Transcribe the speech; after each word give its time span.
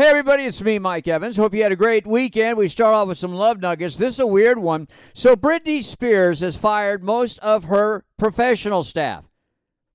Hey, 0.00 0.08
everybody, 0.08 0.44
it's 0.44 0.62
me, 0.62 0.78
Mike 0.78 1.06
Evans. 1.06 1.36
Hope 1.36 1.52
you 1.52 1.62
had 1.62 1.72
a 1.72 1.76
great 1.76 2.06
weekend. 2.06 2.56
We 2.56 2.68
start 2.68 2.94
off 2.94 3.08
with 3.08 3.18
some 3.18 3.34
love 3.34 3.60
nuggets. 3.60 3.98
This 3.98 4.14
is 4.14 4.20
a 4.20 4.26
weird 4.26 4.58
one. 4.58 4.88
So, 5.12 5.36
Britney 5.36 5.82
Spears 5.82 6.40
has 6.40 6.56
fired 6.56 7.04
most 7.04 7.38
of 7.40 7.64
her 7.64 8.06
professional 8.16 8.82
staff, 8.82 9.28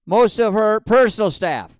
most 0.06 0.40
of 0.40 0.54
her 0.54 0.80
personal 0.80 1.32
staff, 1.32 1.80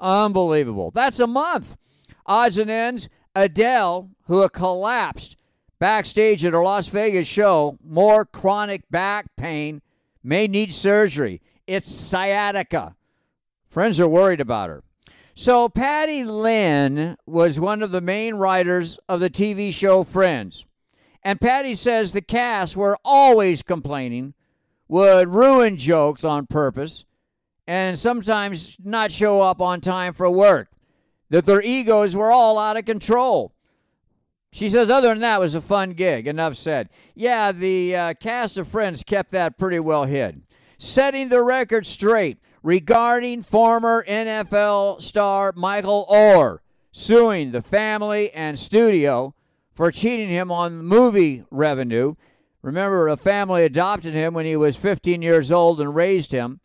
Unbelievable. 0.00 0.90
That's 0.90 1.20
a 1.20 1.28
month. 1.28 1.76
Odds 2.26 2.58
and 2.58 2.70
ends 2.70 3.08
Adele, 3.36 4.10
who 4.26 4.48
collapsed 4.48 5.36
backstage 5.78 6.44
at 6.44 6.52
her 6.52 6.62
Las 6.62 6.88
Vegas 6.88 7.28
show, 7.28 7.78
more 7.84 8.24
chronic 8.24 8.82
back 8.90 9.26
pain, 9.36 9.80
may 10.24 10.48
need 10.48 10.72
surgery. 10.72 11.40
It's 11.68 11.86
sciatica. 11.86 12.96
Friends 13.68 14.00
are 14.00 14.08
worried 14.08 14.40
about 14.40 14.70
her. 14.70 14.82
So, 15.34 15.68
Patty 15.68 16.24
Lin 16.24 17.16
was 17.26 17.60
one 17.60 17.82
of 17.82 17.92
the 17.92 18.00
main 18.00 18.34
writers 18.36 18.98
of 19.08 19.20
the 19.20 19.30
TV 19.30 19.72
show 19.72 20.02
Friends. 20.02 20.66
And 21.26 21.40
Patty 21.40 21.74
says 21.74 22.12
the 22.12 22.20
cast 22.20 22.76
were 22.76 22.96
always 23.04 23.64
complaining, 23.64 24.34
would 24.86 25.28
ruin 25.28 25.76
jokes 25.76 26.22
on 26.22 26.46
purpose, 26.46 27.04
and 27.66 27.98
sometimes 27.98 28.76
not 28.84 29.10
show 29.10 29.40
up 29.40 29.60
on 29.60 29.80
time 29.80 30.14
for 30.14 30.30
work, 30.30 30.68
that 31.30 31.44
their 31.44 31.60
egos 31.60 32.14
were 32.14 32.30
all 32.30 32.60
out 32.60 32.76
of 32.76 32.84
control. 32.84 33.56
She 34.52 34.68
says, 34.68 34.88
other 34.88 35.08
than 35.08 35.18
that, 35.18 35.38
it 35.38 35.40
was 35.40 35.56
a 35.56 35.60
fun 35.60 35.94
gig. 35.94 36.28
Enough 36.28 36.54
said. 36.54 36.90
Yeah, 37.16 37.50
the 37.50 37.96
uh, 37.96 38.14
cast 38.14 38.56
of 38.56 38.68
Friends 38.68 39.02
kept 39.02 39.32
that 39.32 39.58
pretty 39.58 39.80
well 39.80 40.04
hid. 40.04 40.42
Setting 40.78 41.28
the 41.28 41.42
record 41.42 41.86
straight 41.86 42.38
regarding 42.62 43.42
former 43.42 44.04
NFL 44.08 45.02
star 45.02 45.52
Michael 45.56 46.06
Oher 46.08 46.58
suing 46.92 47.50
the 47.50 47.62
family 47.62 48.30
and 48.30 48.56
studio 48.56 49.34
for 49.76 49.92
cheating 49.92 50.30
him 50.30 50.50
on 50.50 50.84
movie 50.84 51.44
revenue. 51.50 52.14
Remember, 52.62 53.06
a 53.08 53.16
family 53.16 53.62
adopted 53.62 54.14
him 54.14 54.34
when 54.34 54.46
he 54.46 54.56
was 54.56 54.76
15 54.76 55.22
years 55.22 55.52
old 55.52 55.80
and 55.80 55.94
raised 55.94 56.32
him. 56.32 56.60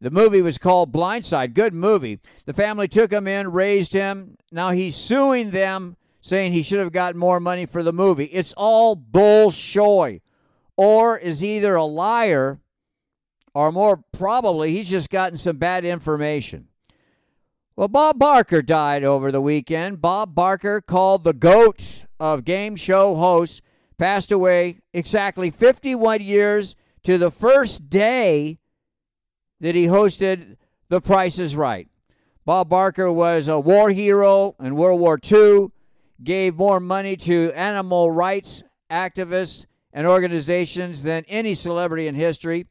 The 0.00 0.10
movie 0.10 0.42
was 0.42 0.58
called 0.58 0.92
Blindside. 0.92 1.54
Good 1.54 1.74
movie. 1.74 2.18
The 2.46 2.54
family 2.54 2.88
took 2.88 3.12
him 3.12 3.28
in, 3.28 3.52
raised 3.52 3.92
him. 3.92 4.36
Now 4.50 4.70
he's 4.70 4.96
suing 4.96 5.50
them, 5.50 5.96
saying 6.20 6.52
he 6.52 6.62
should 6.62 6.80
have 6.80 6.92
gotten 6.92 7.20
more 7.20 7.40
money 7.40 7.66
for 7.66 7.82
the 7.82 7.92
movie. 7.92 8.24
It's 8.24 8.54
all 8.56 8.96
bullshoy. 8.96 10.20
Oher 10.78 11.20
is 11.20 11.44
either 11.44 11.74
a 11.74 11.84
liar 11.84 12.60
or 13.54 13.72
more 13.72 14.02
probably 14.12 14.72
he's 14.72 14.90
just 14.90 15.10
gotten 15.10 15.36
some 15.36 15.56
bad 15.56 15.84
information. 15.84 16.68
Well, 17.78 17.88
Bob 17.88 18.18
Barker 18.18 18.62
died 18.62 19.04
over 19.04 19.30
the 19.30 19.42
weekend. 19.42 20.00
Bob 20.00 20.34
Barker, 20.34 20.80
called 20.80 21.24
the 21.24 21.34
GOAT 21.34 22.06
of 22.18 22.42
game 22.42 22.74
show 22.74 23.14
hosts, 23.16 23.60
passed 23.98 24.32
away 24.32 24.80
exactly 24.94 25.50
51 25.50 26.22
years 26.22 26.74
to 27.02 27.18
the 27.18 27.30
first 27.30 27.90
day 27.90 28.60
that 29.60 29.74
he 29.74 29.88
hosted 29.88 30.56
The 30.88 31.02
Price 31.02 31.38
is 31.38 31.54
Right. 31.54 31.86
Bob 32.46 32.70
Barker 32.70 33.12
was 33.12 33.46
a 33.46 33.60
war 33.60 33.90
hero 33.90 34.56
in 34.58 34.74
World 34.74 34.98
War 34.98 35.18
II, 35.30 35.66
gave 36.24 36.56
more 36.56 36.80
money 36.80 37.14
to 37.14 37.52
animal 37.54 38.10
rights 38.10 38.62
activists 38.90 39.66
and 39.92 40.06
organizations 40.06 41.02
than 41.02 41.26
any 41.28 41.52
celebrity 41.52 42.06
in 42.06 42.14
history. 42.14 42.68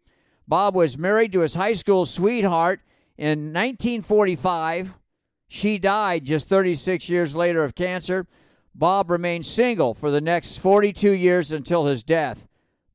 Bob 0.47 0.73
was 0.73 0.97
married 0.97 1.31
to 1.33 1.41
his 1.41 1.53
high 1.53 1.73
school 1.73 2.07
sweetheart 2.07 2.79
in 3.17 3.53
1945. 3.53 4.93
She 5.47 5.77
died 5.77 6.25
just 6.25 6.49
36 6.49 7.09
years 7.09 7.35
later 7.35 7.63
of 7.63 7.75
cancer. 7.75 8.27
Bob 8.73 9.09
remained 9.09 9.45
single 9.45 9.93
for 9.93 10.11
the 10.11 10.21
next 10.21 10.57
42 10.57 11.11
years 11.11 11.51
until 11.51 11.85
his 11.85 12.03
death. 12.03 12.47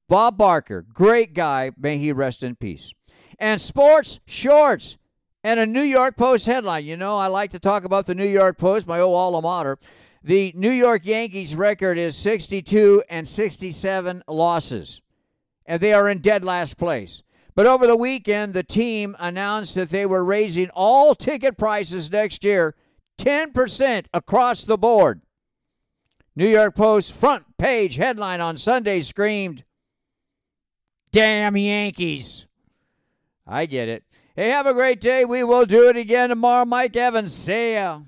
Bob 0.08 0.36
Barker, 0.36 0.84
great 0.92 1.34
guy, 1.34 1.70
may 1.78 1.96
he 1.96 2.12
rest 2.12 2.42
in 2.42 2.56
peace. 2.56 2.92
And 3.38 3.60
sports 3.60 4.20
shorts 4.26 4.98
and 5.42 5.58
a 5.58 5.66
New 5.66 5.82
York 5.82 6.16
Post 6.16 6.46
headline. 6.46 6.84
You 6.84 6.96
know, 6.96 7.16
I 7.16 7.28
like 7.28 7.52
to 7.52 7.58
talk 7.58 7.84
about 7.84 8.06
the 8.06 8.14
New 8.14 8.26
York 8.26 8.58
Post, 8.58 8.86
my 8.86 9.00
old 9.00 9.16
alma 9.16 9.40
mater. 9.40 9.78
The 10.22 10.52
New 10.54 10.70
York 10.70 11.06
Yankees 11.06 11.56
record 11.56 11.96
is 11.96 12.14
62 12.16 13.02
and 13.08 13.26
67 13.26 14.22
losses, 14.28 15.00
and 15.64 15.80
they 15.80 15.94
are 15.94 16.08
in 16.10 16.18
dead 16.18 16.44
last 16.44 16.76
place. 16.76 17.22
But 17.54 17.66
over 17.66 17.86
the 17.86 17.96
weekend, 17.96 18.54
the 18.54 18.62
team 18.62 19.16
announced 19.18 19.74
that 19.74 19.90
they 19.90 20.06
were 20.06 20.24
raising 20.24 20.70
all 20.74 21.14
ticket 21.14 21.58
prices 21.58 22.10
next 22.10 22.44
year 22.44 22.74
10% 23.18 24.06
across 24.14 24.64
the 24.64 24.78
board. 24.78 25.20
New 26.36 26.48
York 26.48 26.74
Post 26.74 27.14
front 27.14 27.44
page 27.58 27.96
headline 27.96 28.40
on 28.40 28.56
Sunday 28.56 29.00
screamed, 29.00 29.64
Damn 31.12 31.56
Yankees. 31.56 32.46
I 33.46 33.66
get 33.66 33.88
it. 33.88 34.04
Hey, 34.36 34.50
have 34.50 34.66
a 34.66 34.72
great 34.72 35.00
day. 35.00 35.24
We 35.24 35.42
will 35.42 35.66
do 35.66 35.88
it 35.88 35.96
again 35.96 36.28
tomorrow. 36.28 36.64
Mike 36.64 36.96
Evans, 36.96 37.34
see 37.34 37.74
ya. 37.74 38.02